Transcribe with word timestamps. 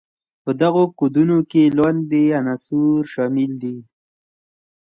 په 0.43 0.51
دغو 0.61 0.83
کودونو 0.99 1.37
کې 1.51 1.63
لاندې 1.77 2.21
عناصر 2.39 2.97
شامل 3.13 3.51
دي. 3.61 3.77